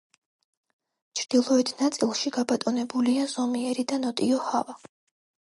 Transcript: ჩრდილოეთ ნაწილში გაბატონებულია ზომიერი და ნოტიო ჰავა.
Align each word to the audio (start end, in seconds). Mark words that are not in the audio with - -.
ჩრდილოეთ 1.19 1.69
ნაწილში 1.83 2.33
გაბატონებულია 2.39 3.29
ზომიერი 3.35 3.89
და 3.93 4.01
ნოტიო 4.07 4.45
ჰავა. 4.49 4.79